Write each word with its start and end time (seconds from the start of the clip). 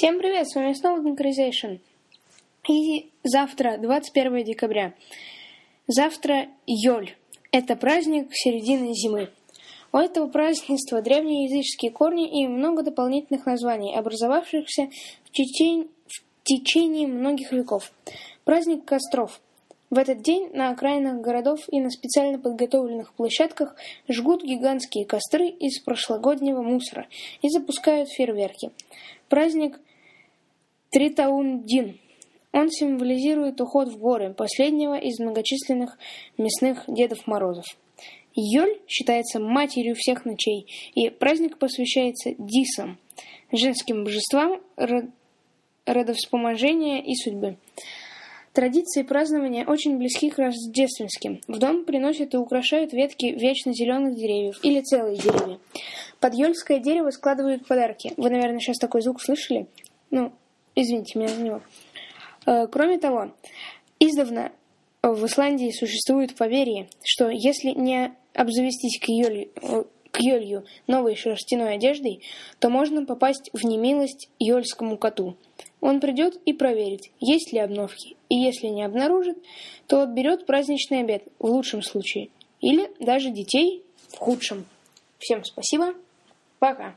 Всем 0.00 0.18
привет, 0.18 0.48
с 0.48 0.54
вами 0.54 0.72
снова 0.72 1.02
Synchronization. 1.02 1.78
И 2.66 3.10
завтра, 3.22 3.76
21 3.76 4.44
декабря, 4.44 4.94
завтра 5.86 6.48
Йоль. 6.66 7.14
Это 7.52 7.76
праздник 7.76 8.28
середины 8.32 8.94
зимы. 8.94 9.28
У 9.92 9.98
этого 9.98 10.26
празднества 10.28 11.02
древние 11.02 11.44
языческие 11.44 11.90
корни 11.90 12.42
и 12.42 12.46
много 12.48 12.82
дополнительных 12.82 13.44
названий, 13.44 13.94
образовавшихся 13.94 14.88
в 15.26 15.32
течение, 15.32 15.88
в 16.06 16.44
течение 16.44 17.06
многих 17.06 17.52
веков. 17.52 17.92
Праздник 18.44 18.86
костров. 18.86 19.38
В 19.90 19.98
этот 19.98 20.22
день 20.22 20.48
на 20.54 20.70
окраинах 20.70 21.20
городов 21.20 21.60
и 21.70 21.78
на 21.78 21.90
специально 21.90 22.38
подготовленных 22.38 23.12
площадках 23.12 23.76
жгут 24.08 24.42
гигантские 24.42 25.04
костры 25.04 25.48
из 25.48 25.78
прошлогоднего 25.80 26.62
мусора 26.62 27.06
и 27.42 27.50
запускают 27.50 28.08
фейерверки. 28.08 28.70
Праздник 29.28 29.78
Тритаундин. 30.90 31.98
Он 32.52 32.68
символизирует 32.70 33.60
уход 33.60 33.88
в 33.88 33.98
горы 33.98 34.34
последнего 34.34 34.98
из 34.98 35.20
многочисленных 35.20 35.96
мясных 36.36 36.84
Дедов 36.88 37.26
Морозов. 37.26 37.64
Йоль 38.34 38.78
считается 38.88 39.38
матерью 39.40 39.94
всех 39.96 40.24
ночей, 40.24 40.66
и 40.94 41.10
праздник 41.10 41.58
посвящается 41.58 42.30
Дисам, 42.38 42.98
женским 43.52 44.04
божествам 44.04 44.60
родовспоможения 45.86 47.02
и 47.02 47.14
судьбы. 47.14 47.56
Традиции 48.52 49.02
празднования 49.02 49.64
очень 49.64 49.96
близки 49.96 50.28
к 50.28 50.38
рождественским. 50.38 51.40
В 51.46 51.58
дом 51.58 51.84
приносят 51.84 52.34
и 52.34 52.36
украшают 52.36 52.92
ветки 52.92 53.26
вечно 53.26 53.72
зеленых 53.72 54.16
деревьев 54.16 54.58
или 54.64 54.80
целые 54.80 55.16
деревья. 55.16 55.58
Под 56.18 56.34
ёльское 56.34 56.80
дерево 56.80 57.10
складывают 57.10 57.66
подарки. 57.66 58.12
Вы, 58.16 58.30
наверное, 58.30 58.58
сейчас 58.58 58.78
такой 58.78 59.02
звук 59.02 59.22
слышали? 59.22 59.66
Ну, 60.10 60.32
извините 60.74 61.18
меня 61.18 61.28
за 61.28 61.42
него. 61.42 61.60
Э, 62.46 62.66
кроме 62.66 62.98
того, 62.98 63.32
издавна 63.98 64.52
в 65.02 65.24
Исландии 65.26 65.70
существует 65.70 66.36
поверье, 66.36 66.88
что 67.04 67.30
если 67.30 67.70
не 67.70 68.12
обзавестись 68.34 68.98
к 69.00 69.08
Йолью, 69.08 69.50
э, 69.62 69.84
к 70.10 70.20
Йолью 70.20 70.64
новой 70.86 71.16
шерстяной 71.16 71.74
одеждой, 71.74 72.22
то 72.58 72.68
можно 72.68 73.06
попасть 73.06 73.50
в 73.52 73.64
немилость 73.64 74.28
Йольскому 74.38 74.96
коту– 74.98 75.36
он 75.80 76.00
придет 76.00 76.36
и 76.44 76.52
проверит, 76.52 77.10
есть 77.20 77.52
ли 77.52 77.58
обновки, 77.58 78.16
и 78.28 78.36
если 78.36 78.66
не 78.66 78.82
обнаружит, 78.82 79.38
то 79.86 80.02
отберет 80.02 80.46
праздничный 80.46 81.00
обед 81.00 81.24
в 81.38 81.46
лучшем 81.46 81.82
случае, 81.82 82.28
или 82.60 82.90
даже 83.00 83.30
детей 83.30 83.82
в 84.08 84.18
худшем. 84.18 84.66
Всем 85.18 85.44
спасибо, 85.44 85.94
пока. 86.58 86.96